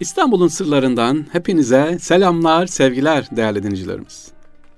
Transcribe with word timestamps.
İstanbul'un 0.00 0.48
sırlarından 0.48 1.26
hepinize 1.32 1.98
selamlar, 2.00 2.66
sevgiler 2.66 3.28
değerli 3.36 3.62
dinleyicilerimiz. 3.62 4.28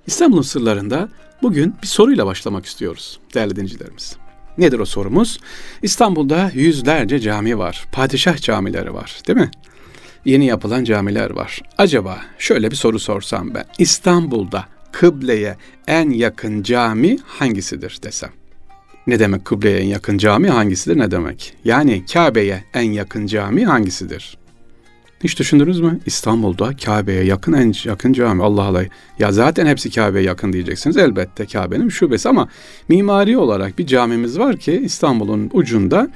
İstanbul'un 0.07 0.43
sırlarında 0.43 1.09
bugün 1.43 1.75
bir 1.83 1.87
soruyla 1.87 2.27
başlamak 2.27 2.67
istiyoruz 2.67 3.21
değerli 3.35 3.57
dinleyicilerimiz. 3.57 4.17
Nedir 4.59 4.79
o 4.79 4.85
sorumuz? 4.85 5.39
İstanbul'da 5.83 6.51
yüzlerce 6.55 7.21
cami 7.21 7.59
var. 7.59 7.85
Padişah 7.93 8.37
camileri 8.37 8.95
var 8.95 9.21
değil 9.27 9.39
mi? 9.39 9.51
Yeni 10.25 10.47
yapılan 10.47 10.85
camiler 10.85 11.31
var. 11.31 11.63
Acaba 11.79 12.19
şöyle 12.39 12.71
bir 12.71 12.77
soru 12.77 12.99
sorsam 12.99 13.55
ben. 13.55 13.65
İstanbul'da 13.79 14.67
kıbleye 14.93 15.57
en 15.87 16.11
yakın 16.11 16.63
cami 16.63 17.19
hangisidir 17.27 17.99
desem? 18.03 18.31
Ne 19.07 19.19
demek 19.19 19.45
kıbleye 19.45 19.79
en 19.79 19.87
yakın 19.87 20.19
cami 20.19 20.49
hangisidir 20.49 20.99
ne 20.99 21.11
demek? 21.11 21.55
Yani 21.65 22.07
Kabe'ye 22.13 22.65
en 22.75 22.93
yakın 22.93 23.27
cami 23.27 23.67
hangisidir? 23.67 24.39
Hiç 25.25 25.39
düşündünüz 25.39 25.81
mü? 25.81 26.01
İstanbul'da 26.07 26.77
Kabe'ye 26.85 27.25
yakın 27.25 27.53
en 27.53 27.75
yakın 27.85 28.13
cami. 28.13 28.43
Allah 28.43 28.63
Allah. 28.63 28.85
Ya 29.19 29.33
zaten 29.33 29.67
hepsi 29.67 29.91
Kabe'ye 29.91 30.25
yakın 30.25 30.53
diyeceksiniz. 30.53 30.97
Elbette 30.97 31.47
Kabe'nin 31.47 31.89
şubesi 31.89 32.29
ama 32.29 32.49
mimari 32.89 33.39
olarak 33.39 33.79
bir 33.79 33.87
camimiz 33.87 34.39
var 34.39 34.57
ki 34.57 34.73
İstanbul'un 34.85 35.51
ucunda 35.53 36.11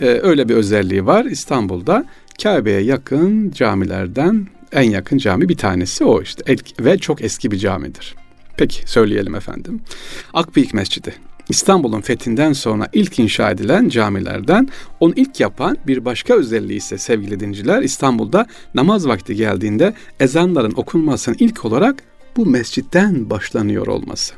e, 0.00 0.06
öyle 0.06 0.48
bir 0.48 0.54
özelliği 0.54 1.06
var. 1.06 1.24
İstanbul'da 1.24 2.04
Kabe'ye 2.42 2.80
yakın 2.80 3.50
camilerden 3.50 4.46
en 4.72 4.90
yakın 4.90 5.18
cami 5.18 5.48
bir 5.48 5.56
tanesi 5.56 6.04
o 6.04 6.22
işte 6.22 6.56
ve 6.80 6.98
çok 6.98 7.22
eski 7.22 7.50
bir 7.50 7.58
camidir. 7.58 8.14
Peki 8.56 8.90
söyleyelim 8.90 9.34
efendim. 9.34 9.80
Akbıyık 10.34 10.74
Mescidi. 10.74 11.14
İstanbul'un 11.50 12.00
fethinden 12.00 12.52
sonra 12.52 12.88
ilk 12.92 13.18
inşa 13.18 13.50
edilen 13.50 13.88
camilerden 13.88 14.68
onu 15.00 15.12
ilk 15.16 15.40
yapan 15.40 15.76
bir 15.86 16.04
başka 16.04 16.34
özelliği 16.34 16.78
ise 16.78 16.98
sevgili 16.98 17.40
dinciler 17.40 17.82
İstanbul'da 17.82 18.46
namaz 18.74 19.08
vakti 19.08 19.36
geldiğinde 19.36 19.94
ezanların 20.20 20.72
okunmasının 20.76 21.36
ilk 21.38 21.64
olarak 21.64 22.02
bu 22.36 22.46
mescitten 22.46 23.30
başlanıyor 23.30 23.86
olması. 23.86 24.34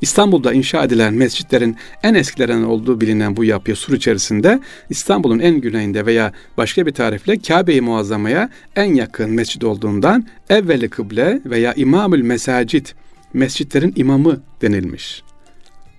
İstanbul'da 0.00 0.52
inşa 0.52 0.84
edilen 0.84 1.14
mescitlerin 1.14 1.76
en 2.02 2.14
eskilerinin 2.14 2.64
olduğu 2.64 3.00
bilinen 3.00 3.36
bu 3.36 3.44
yapıya 3.44 3.76
sur 3.76 3.92
içerisinde 3.92 4.60
İstanbul'un 4.88 5.38
en 5.38 5.60
güneyinde 5.60 6.06
veya 6.06 6.32
başka 6.56 6.86
bir 6.86 6.92
tarifle 6.92 7.38
Kabe-i 7.38 7.80
Muazzama'ya 7.80 8.50
en 8.76 8.94
yakın 8.94 9.30
mescid 9.30 9.62
olduğundan 9.62 10.26
evveli 10.48 10.88
kıble 10.88 11.40
veya 11.44 11.74
imamül 11.74 12.22
mesacit 12.22 12.94
mescitlerin 13.32 13.92
imamı 13.96 14.40
denilmiş 14.62 15.22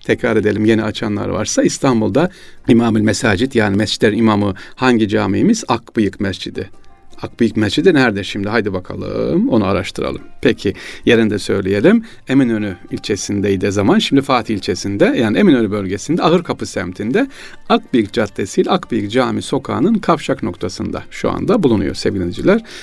tekrar 0.04 0.36
edelim 0.36 0.64
yeni 0.64 0.82
açanlar 0.82 1.28
varsa 1.28 1.62
İstanbul'da 1.62 2.30
İmamül 2.68 3.00
Mesacit 3.00 3.54
yani 3.54 3.76
mescitlerin 3.76 4.18
imamı 4.18 4.54
hangi 4.74 5.08
camimiz? 5.08 5.64
Akbıyık 5.68 6.20
Mescidi. 6.20 6.70
Akbıyık 7.22 7.56
Mescidi 7.56 7.94
nerede 7.94 8.24
şimdi? 8.24 8.48
Haydi 8.48 8.72
bakalım 8.72 9.48
onu 9.48 9.64
araştıralım. 9.64 10.22
Peki 10.40 10.74
yerinde 11.04 11.38
söyleyelim. 11.38 12.04
Eminönü 12.28 12.76
ilçesindeydi 12.90 13.72
zaman. 13.72 13.98
Şimdi 13.98 14.22
Fatih 14.22 14.54
ilçesinde 14.54 15.04
yani 15.04 15.38
Eminönü 15.38 15.70
bölgesinde 15.70 16.22
Ahırkapı 16.22 16.66
semtinde 16.66 17.28
Akbıyık 17.68 18.12
Caddesi 18.12 18.60
ile 18.60 18.70
Akbıyık 18.70 19.12
Cami 19.12 19.42
sokağının 19.42 19.94
kavşak 19.94 20.42
noktasında 20.42 21.02
şu 21.10 21.30
anda 21.30 21.62
bulunuyor 21.62 21.94
sevgili 21.94 22.22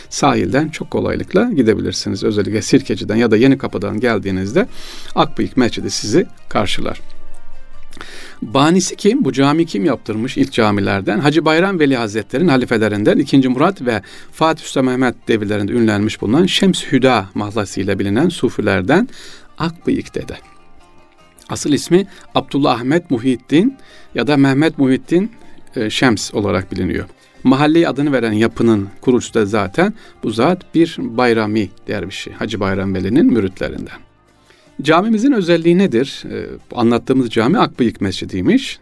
Sahilden 0.09 0.69
çok 0.69 0.91
kolaylıkla 0.91 1.51
gidebilirsiniz. 1.51 2.23
Özellikle 2.23 2.61
Sirkeci'den 2.61 3.15
ya 3.15 3.31
da 3.31 3.37
Yeni 3.37 3.57
Kapı'dan 3.57 3.99
geldiğinizde 3.99 4.67
Akbıyık 5.15 5.57
Mescidi 5.57 5.89
sizi 5.89 6.25
karşılar. 6.49 7.18
Banisi 8.41 8.95
kim? 8.95 9.25
Bu 9.25 9.33
cami 9.33 9.65
kim 9.65 9.85
yaptırmış 9.85 10.37
ilk 10.37 10.51
camilerden? 10.51 11.19
Hacı 11.19 11.45
Bayram 11.45 11.79
Veli 11.79 11.97
Hazretleri'nin 11.97 12.47
halifelerinden 12.47 13.17
2. 13.17 13.49
Murat 13.49 13.81
ve 13.81 14.01
Fatih 14.31 14.63
Sultan 14.63 14.85
Mehmet 14.85 15.27
devirlerinde 15.27 15.71
ünlenmiş 15.71 16.21
bulunan 16.21 16.45
Şems 16.45 16.83
Hüda 16.83 17.29
mahlasıyla 17.33 17.99
bilinen 17.99 18.29
sufilerden 18.29 19.07
Akbıyık 19.57 20.15
dede. 20.15 20.37
Asıl 21.49 21.73
ismi 21.73 22.07
Abdullah 22.35 22.79
Ahmet 22.79 23.11
Muhyiddin 23.11 23.77
ya 24.15 24.27
da 24.27 24.37
Mehmet 24.37 24.77
Muhyiddin 24.77 25.31
e, 25.75 25.89
Şems 25.89 26.33
olarak 26.33 26.71
biliniyor. 26.71 27.05
Mahalleyi 27.43 27.87
adını 27.87 28.11
veren 28.11 28.31
yapının 28.31 28.89
kurucusu 29.01 29.33
da 29.33 29.45
zaten 29.45 29.93
bu 30.23 30.31
zat 30.31 30.75
bir 30.75 30.95
bayrami 30.99 31.69
dervişi. 31.87 32.31
Hacı 32.31 32.59
Bayram 32.59 32.95
Veli'nin 32.95 33.25
müritlerinden. 33.25 34.08
Camimizin 34.81 35.31
özelliği 35.31 35.77
nedir? 35.77 36.23
Ee, 36.31 36.45
anlattığımız 36.75 37.29
cami 37.29 37.59
Akbıyık 37.59 38.01
Mescidiymiş. 38.01 38.79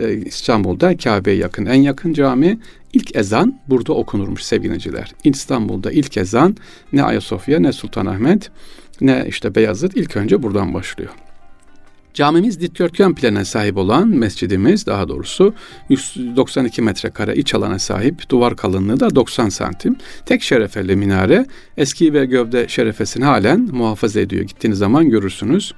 Ee, 0.00 0.14
İstanbul'da 0.14 0.96
Kabe'ye 0.96 1.36
yakın 1.36 1.66
en 1.66 1.82
yakın 1.82 2.12
cami. 2.12 2.58
İlk 2.92 3.16
ezan 3.16 3.60
burada 3.68 3.92
okunurmuş 3.92 4.42
sevgiliciler. 4.42 5.12
İstanbul'da 5.24 5.92
ilk 5.92 6.16
ezan 6.16 6.56
ne 6.92 7.02
Ayasofya 7.02 7.60
ne 7.60 7.72
Sultanahmet 7.72 8.50
ne 9.00 9.24
işte 9.28 9.54
Beyazıt 9.54 9.96
ilk 9.96 10.16
önce 10.16 10.42
buradan 10.42 10.74
başlıyor. 10.74 11.10
Camimiz 12.14 12.60
dikdörtgen 12.60 13.14
plana 13.14 13.44
sahip 13.44 13.76
olan 13.76 14.08
mescidimiz 14.08 14.86
daha 14.86 15.08
doğrusu 15.08 15.54
192 15.88 16.82
metrekare 16.82 17.34
iç 17.34 17.54
alana 17.54 17.78
sahip 17.78 18.30
duvar 18.30 18.56
kalınlığı 18.56 19.00
da 19.00 19.14
90 19.14 19.48
santim. 19.48 19.96
Tek 20.26 20.42
şerefeli 20.42 20.96
minare 20.96 21.46
eski 21.76 22.12
ve 22.12 22.26
gövde 22.26 22.68
şerefesini 22.68 23.24
halen 23.24 23.60
muhafaza 23.60 24.20
ediyor. 24.20 24.42
Gittiğiniz 24.42 24.78
zaman 24.78 25.10
görürsünüz 25.10 25.74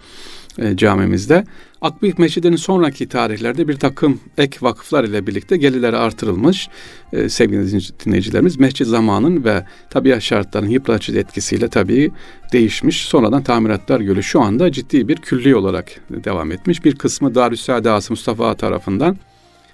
e, 0.58 0.76
camimizde. 0.76 1.44
Akbıyık 1.80 2.18
Mescidi'nin 2.18 2.56
sonraki 2.56 3.08
tarihlerde 3.08 3.68
bir 3.68 3.76
takım 3.76 4.20
ek 4.38 4.58
vakıflar 4.62 5.04
ile 5.04 5.26
birlikte 5.26 5.56
gelirleri 5.56 5.96
artırılmış. 5.96 6.68
Ee, 7.12 7.28
sevgili 7.28 7.80
dinleyicilerimiz 8.04 8.58
mescid 8.58 8.86
zamanın 8.86 9.44
ve 9.44 9.64
tabiat 9.90 10.22
şartlarının 10.22 10.70
yıpratıcı 10.70 11.18
etkisiyle 11.18 11.68
tabii 11.68 12.10
değişmiş. 12.52 13.04
Sonradan 13.04 13.42
tamiratlar 13.42 14.00
gölü 14.00 14.22
şu 14.22 14.40
anda 14.40 14.72
ciddi 14.72 15.08
bir 15.08 15.16
külli 15.16 15.56
olarak 15.56 15.90
devam 16.10 16.52
etmiş. 16.52 16.84
Bir 16.84 16.94
kısmı 16.94 17.34
Darüssaadası 17.34 18.12
Mustafa 18.12 18.54
tarafından 18.54 19.16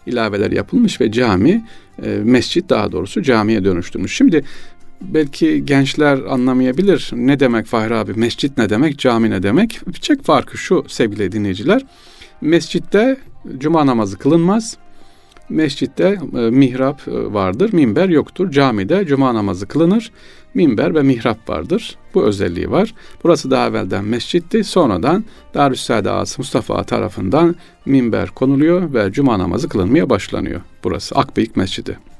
ilaveler 0.06 0.50
yapılmış 0.50 1.00
ve 1.00 1.12
cami, 1.12 1.64
e, 2.04 2.08
mescit 2.08 2.68
daha 2.70 2.92
doğrusu 2.92 3.22
camiye 3.22 3.64
dönüştürmüş. 3.64 4.16
Şimdi 4.16 4.44
belki 5.08 5.64
gençler 5.64 6.18
anlamayabilir. 6.28 7.10
Ne 7.12 7.40
demek 7.40 7.66
Fahri 7.66 7.94
abi? 7.94 8.14
Mescit 8.14 8.58
ne 8.58 8.70
demek? 8.70 8.98
Cami 8.98 9.30
ne 9.30 9.42
demek? 9.42 9.80
Tek 10.02 10.22
farkı 10.24 10.58
şu 10.58 10.84
sevgili 10.88 11.32
dinleyiciler. 11.32 11.86
Mescitte 12.40 13.16
cuma 13.58 13.86
namazı 13.86 14.18
kılınmaz. 14.18 14.76
Mescitte 15.48 16.18
e, 16.36 16.38
mihrap 16.38 17.08
e, 17.08 17.32
vardır, 17.32 17.72
minber 17.72 18.08
yoktur. 18.08 18.50
Camide 18.50 19.06
cuma 19.06 19.34
namazı 19.34 19.68
kılınır, 19.68 20.12
minber 20.54 20.94
ve 20.94 21.02
mihrap 21.02 21.48
vardır. 21.48 21.96
Bu 22.14 22.24
özelliği 22.24 22.70
var. 22.70 22.94
Burası 23.24 23.50
daha 23.50 23.66
evvelden 23.66 24.04
mescitti. 24.04 24.64
Sonradan 24.64 25.24
Darüssaade 25.54 26.10
Ağası 26.10 26.40
Mustafa 26.40 26.84
tarafından 26.84 27.56
minber 27.86 28.28
konuluyor 28.30 28.94
ve 28.94 29.12
cuma 29.12 29.38
namazı 29.38 29.68
kılınmaya 29.68 30.10
başlanıyor. 30.10 30.60
Burası 30.84 31.14
Akbıyık 31.14 31.56
Mescidi 31.56 32.11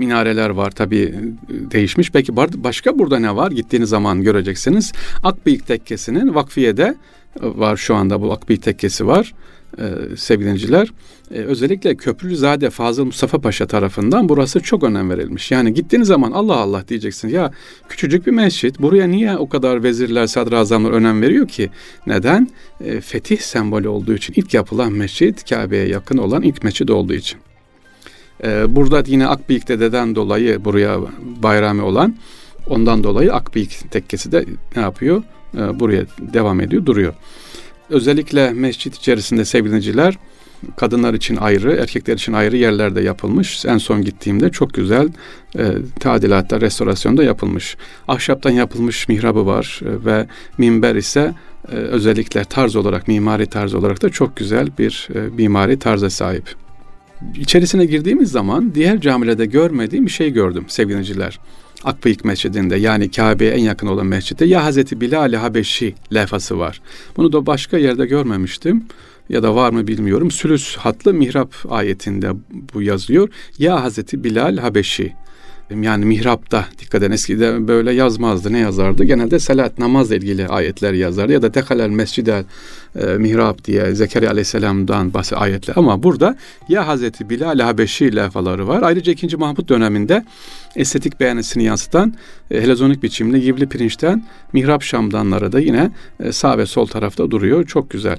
minareler 0.00 0.50
var 0.50 0.70
tabi 0.70 1.14
değişmiş. 1.48 2.10
Peki 2.10 2.36
başka 2.36 2.98
burada 2.98 3.18
ne 3.18 3.36
var? 3.36 3.50
Gittiğiniz 3.50 3.88
zaman 3.88 4.22
göreceksiniz. 4.22 4.92
Akbıyık 5.22 5.66
Tekkesi'nin 5.66 6.34
vakfiyede 6.34 6.94
e, 7.42 7.46
var 7.46 7.76
şu 7.76 7.94
anda 7.94 8.22
bu 8.22 8.32
Akbıyık 8.32 8.62
Tekkesi 8.62 9.06
var 9.06 9.34
e, 9.78 10.16
sevgiliciler. 10.16 10.92
E, 11.34 11.38
özellikle 11.38 11.94
Köprülüzade 11.94 12.70
Fazıl 12.70 13.04
Mustafa 13.04 13.38
Paşa 13.38 13.66
tarafından 13.66 14.28
burası 14.28 14.60
çok 14.60 14.84
önem 14.84 15.10
verilmiş. 15.10 15.50
Yani 15.50 15.74
gittiğiniz 15.74 16.08
zaman 16.08 16.32
Allah 16.32 16.56
Allah 16.56 16.88
diyeceksin. 16.88 17.28
Ya 17.28 17.50
küçücük 17.88 18.26
bir 18.26 18.32
mescit 18.32 18.80
buraya 18.80 19.06
niye 19.06 19.36
o 19.36 19.48
kadar 19.48 19.82
vezirler, 19.82 20.26
sadrazamlar 20.26 20.90
önem 20.90 21.22
veriyor 21.22 21.48
ki? 21.48 21.70
Neden? 22.06 22.48
E, 22.84 23.00
fetih 23.00 23.38
sembolü 23.38 23.88
olduğu 23.88 24.14
için 24.14 24.34
ilk 24.36 24.54
yapılan 24.54 24.92
mescit 24.92 25.50
Kabe'ye 25.50 25.88
yakın 25.88 26.18
olan 26.18 26.42
ilk 26.42 26.64
mescid 26.64 26.88
olduğu 26.88 27.14
için. 27.14 27.38
Ee, 28.44 28.76
burada 28.76 29.02
yine 29.06 29.26
Akbıyık 29.26 29.68
dededen 29.68 30.14
dolayı 30.14 30.64
buraya 30.64 30.98
bayrami 31.42 31.82
olan 31.82 32.16
ondan 32.66 33.04
dolayı 33.04 33.34
Akbıyık 33.34 33.90
tekkesi 33.90 34.32
de 34.32 34.44
ne 34.76 34.82
yapıyor? 34.82 35.22
Ee, 35.56 35.80
buraya 35.80 36.04
devam 36.18 36.60
ediyor, 36.60 36.86
duruyor. 36.86 37.14
Özellikle 37.90 38.50
mescit 38.50 38.96
içerisinde 38.96 39.44
sevgiliciler 39.44 40.18
kadınlar 40.76 41.14
için 41.14 41.36
ayrı, 41.36 41.72
erkekler 41.72 42.14
için 42.14 42.32
ayrı 42.32 42.56
yerlerde 42.56 43.00
yapılmış. 43.00 43.64
En 43.66 43.78
son 43.78 44.02
gittiğimde 44.02 44.50
çok 44.50 44.74
güzel 44.74 45.08
e, 45.58 45.64
tadilatta, 46.00 46.60
restorasyonda 46.60 47.24
yapılmış. 47.24 47.76
Ahşaptan 48.08 48.50
yapılmış 48.50 49.08
mihrabı 49.08 49.46
var 49.46 49.80
e, 49.82 50.04
ve 50.04 50.26
minber 50.58 50.94
ise 50.94 51.34
e, 51.72 51.74
özellikle 51.74 52.44
tarz 52.44 52.76
olarak, 52.76 53.08
mimari 53.08 53.46
tarz 53.46 53.74
olarak 53.74 54.02
da 54.02 54.08
çok 54.08 54.36
güzel 54.36 54.68
bir 54.78 55.08
e, 55.14 55.18
mimari 55.18 55.78
tarza 55.78 56.10
sahip. 56.10 56.54
İçerisine 57.36 57.84
girdiğimiz 57.84 58.30
zaman 58.30 58.74
diğer 58.74 59.00
camilerde 59.00 59.46
görmediğim 59.46 60.06
bir 60.06 60.10
şey 60.10 60.30
gördüm 60.30 60.64
sevgiliciler. 60.68 61.40
Akbıyık 61.84 62.24
Mescidi'nde 62.24 62.76
yani 62.76 63.10
Kabe'ye 63.10 63.50
en 63.50 63.62
yakın 63.62 63.86
olan 63.86 64.06
mescitte 64.06 64.44
ya 64.44 64.64
Hazreti 64.64 65.00
Bilal-i 65.00 65.36
Habeşi 65.36 65.94
levhası 66.14 66.58
var. 66.58 66.80
Bunu 67.16 67.32
da 67.32 67.46
başka 67.46 67.78
yerde 67.78 68.06
görmemiştim. 68.06 68.84
ya 69.28 69.42
da 69.42 69.54
var 69.54 69.70
mı 69.70 69.86
bilmiyorum. 69.86 70.30
Sülüs 70.30 70.76
hatlı 70.76 71.14
mihrap 71.14 71.54
ayetinde 71.68 72.30
bu 72.74 72.82
yazıyor. 72.82 73.28
Ya 73.58 73.82
Hazreti 73.82 74.24
Bilal 74.24 74.56
Habeşi 74.56 75.12
yani 75.70 76.04
mihrapta 76.04 76.64
dikkat 76.78 77.02
edin 77.02 77.12
eskiden 77.12 77.68
böyle 77.68 77.92
yazmazdı. 77.92 78.52
Ne 78.52 78.58
yazardı? 78.58 79.04
Genelde 79.04 79.38
salat 79.38 79.78
namazla 79.78 80.16
ilgili 80.16 80.48
ayetler 80.48 80.92
yazardı. 80.92 81.32
Ya 81.32 81.42
da 81.42 81.54
dekalel 81.54 81.88
mescidel 81.88 82.44
e, 82.96 83.04
mihrap 83.04 83.64
diye 83.64 83.94
Zekeriya 83.94 84.30
aleyhisselamdan 84.30 85.14
bahse 85.14 85.36
ayetler. 85.36 85.74
Ama 85.76 86.02
burada 86.02 86.36
ya 86.68 86.86
Hazreti 86.86 87.30
Bilal 87.30 87.58
Habeşi 87.58 88.16
levhaları 88.16 88.68
var. 88.68 88.82
Ayrıca 88.82 89.12
2. 89.12 89.36
Mahmut 89.36 89.68
döneminde 89.68 90.24
estetik 90.76 91.20
beğenisini 91.20 91.64
yansıtan 91.64 92.14
e, 92.50 92.62
helezonik 92.62 93.02
biçimli 93.02 93.40
gibli 93.40 93.68
pirinçten 93.68 94.24
mihrap 94.52 94.82
şamdanları 94.82 95.52
da 95.52 95.60
yine 95.60 95.90
e, 96.20 96.32
sağ 96.32 96.58
ve 96.58 96.66
sol 96.66 96.86
tarafta 96.86 97.30
duruyor. 97.30 97.66
Çok 97.66 97.90
güzel. 97.90 98.18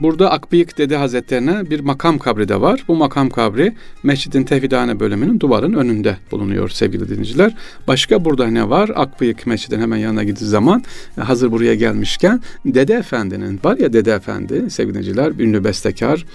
Burada 0.00 0.30
Akbıyık 0.30 0.78
Dede 0.78 0.96
Hazretlerine 0.96 1.70
bir 1.70 1.80
makam 1.80 2.18
kabri 2.18 2.48
de 2.48 2.60
var. 2.60 2.84
Bu 2.88 2.96
makam 2.96 3.30
kabri 3.30 3.74
Mescidin 4.02 4.44
Tevhidane 4.44 5.00
bölümünün 5.00 5.40
duvarın 5.40 5.72
önünde 5.72 6.16
bulunuyor 6.30 6.68
sevgili 6.68 7.08
dinleyiciler. 7.08 7.54
Başka 7.88 8.24
burada 8.24 8.46
ne 8.46 8.68
var? 8.68 8.90
Akbıyık 8.94 9.46
Mescidin 9.46 9.80
hemen 9.80 9.96
yanına 9.96 10.24
gittiği 10.24 10.44
zaman 10.44 10.84
e, 11.18 11.20
hazır 11.20 11.52
buraya 11.52 11.74
gelmişken 11.74 12.40
Dede 12.64 12.94
Efendi'nin 12.94 13.60
var 13.64 13.78
ya 13.78 13.92
Dede 13.92 14.12
Efendi 14.12 14.70
sevgili 14.70 14.94
dinleyiciler 14.94 15.32
ünlü 15.38 15.64
bestekar 15.64 16.26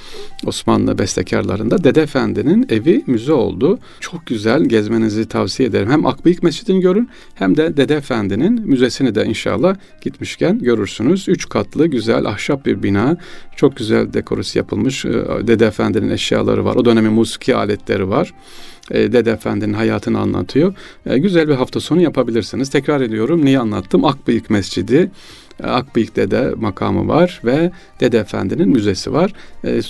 Osmanlı 0.46 0.98
bestekarlarında 0.98 1.84
Dede 1.84 2.02
Efendi'nin 2.02 2.66
evi 2.70 3.04
müze 3.08 3.34
oldu. 3.34 3.80
Çok 4.00 4.26
güzel 4.26 4.64
gezmenizi 4.66 5.28
tavsiye 5.28 5.70
ederim. 5.70 5.92
Hem 5.92 6.06
Akbıyık 6.06 6.44
Mescidini 6.44 6.82
görün 6.82 7.10
hem 7.36 7.58
de 7.58 7.78
Dede 7.78 7.96
Efendi'nin 7.96 8.62
müzesini 8.68 9.16
de 9.16 9.26
inşallah 9.26 9.76
gitmişken 10.02 10.60
görürsünüz. 10.60 11.30
Üç 11.30 11.50
katlı 11.50 11.88
güzel 11.88 12.26
ahşap 12.26 12.66
bir 12.66 12.84
bina. 12.84 13.18
Çok 13.56 13.76
güzel 13.76 14.14
dekorası 14.14 14.58
yapılmış. 14.58 15.06
Ee, 15.06 15.12
Dede 15.48 15.66
Efendi'nin 15.66 16.10
eşyaları 16.10 16.66
var. 16.66 16.76
O 16.76 16.86
dönemin 16.86 17.14
musiki 17.14 17.56
aletleri 17.56 18.10
var. 18.10 18.34
Ee, 18.92 19.14
Dede 19.14 19.32
Efendi'nin 19.32 19.74
hayatını 19.74 20.20
anlatıyor. 20.20 20.74
Ee, 21.06 21.18
güzel 21.18 21.48
bir 21.48 21.54
hafta 21.54 21.80
sonu 21.80 22.02
yapabilirsiniz. 22.02 22.70
Tekrar 22.70 23.02
ediyorum 23.02 23.46
neyi 23.46 23.60
anlattım? 23.60 24.06
Akbıyık 24.06 24.50
Mescidi. 24.50 25.12
Akbıyık 25.64 26.16
Dede 26.16 26.54
makamı 26.56 27.08
var 27.08 27.42
ve 27.46 27.72
Dede 28.00 28.18
Efendi'nin 28.18 28.70
müzesi 28.70 29.14
var. 29.14 29.34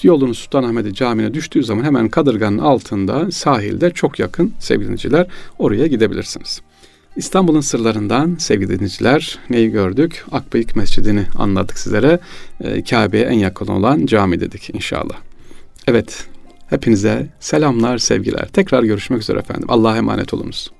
Yolunuz 0.04 0.38
Sultanahmet'e 0.38 0.94
camine 0.94 1.34
düştüğü 1.34 1.64
zaman 1.64 1.84
hemen 1.84 2.10
kadırganın 2.10 2.58
altında 2.58 3.32
sahilde 3.32 3.92
çok 3.92 4.20
yakın 4.20 4.54
sevgili 4.60 5.28
oraya 5.60 5.88
gidebilirsiniz. 5.88 6.62
İstanbul'un 7.16 7.62
sırlarından 7.62 8.36
sevgili 8.40 8.70
dinleyiciler 8.70 9.40
neyi 9.50 9.72
gördük? 9.72 10.26
Akbıyık 10.32 10.76
Mescidi'ni 10.76 11.28
anlattık 11.36 11.80
sizlere. 11.80 12.20
E, 12.62 12.84
Kabe'ye 12.84 13.26
en 13.26 13.38
yakın 13.38 13.68
olan 13.68 14.06
cami 14.06 14.40
dedik 14.40 14.70
inşallah. 14.76 15.16
Evet, 15.88 16.28
hepinize 16.68 17.28
selamlar, 17.40 17.98
sevgiler. 17.98 18.48
Tekrar 18.48 18.84
görüşmek 18.84 19.22
üzere 19.22 19.40
efendim. 19.40 19.66
Allah'a 19.70 19.98
emanet 19.98 20.34
olunuz. 20.34 20.72